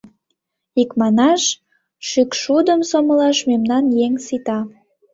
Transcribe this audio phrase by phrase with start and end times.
[0.81, 1.43] Икманаш,
[2.07, 4.59] шӱкшудым сомылаш мемнан еҥ сита.